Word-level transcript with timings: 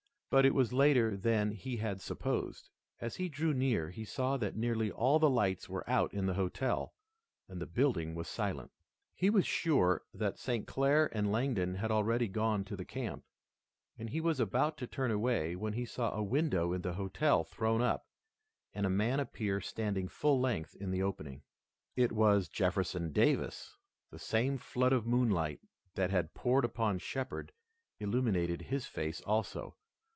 But 0.33 0.45
it 0.45 0.55
was 0.55 0.71
later 0.71 1.17
than 1.17 1.51
he 1.51 1.75
had 1.75 1.99
supposed. 1.99 2.69
As 3.01 3.17
he 3.17 3.27
drew 3.27 3.53
near 3.53 3.89
he 3.89 4.05
saw 4.05 4.37
that 4.37 4.55
nearly 4.55 4.89
all 4.89 5.19
the 5.19 5.29
lights 5.29 5.67
were 5.67 5.83
out 5.89 6.13
in 6.13 6.25
the 6.25 6.35
hotel, 6.35 6.93
and 7.49 7.59
the 7.59 7.65
building 7.65 8.15
was 8.15 8.29
silent. 8.29 8.71
He 9.13 9.29
was 9.29 9.45
sure 9.45 10.03
that 10.13 10.39
St. 10.39 10.65
Clair 10.65 11.09
and 11.13 11.33
Langdon 11.33 11.75
had 11.75 11.91
already 11.91 12.29
gone 12.29 12.63
to 12.63 12.77
the 12.77 12.85
camp, 12.85 13.25
and 13.97 14.09
he 14.11 14.21
was 14.21 14.39
about 14.39 14.77
to 14.77 14.87
turn 14.87 15.11
away 15.11 15.53
when 15.57 15.73
he 15.73 15.83
saw 15.83 16.11
a 16.15 16.23
window 16.23 16.71
in 16.71 16.81
the 16.81 16.93
hotel 16.93 17.43
thrown 17.43 17.81
up 17.81 18.07
and 18.73 18.85
a 18.85 18.89
man 18.89 19.19
appear 19.19 19.59
standing 19.59 20.07
full 20.07 20.39
length 20.39 20.77
in 20.77 20.91
the 20.91 21.03
opening. 21.03 21.41
It 21.97 22.13
was 22.13 22.47
Jefferson 22.47 23.11
Davis. 23.11 23.75
The 24.11 24.17
same 24.17 24.57
flood 24.57 24.93
of 24.93 25.05
moonlight 25.05 25.59
that 25.95 26.09
had 26.09 26.33
poured 26.33 26.63
upon 26.63 26.99
Shepard 26.99 27.51
illuminated 27.99 28.61
his 28.61 28.85
face 28.85 29.19
also. 29.19 29.75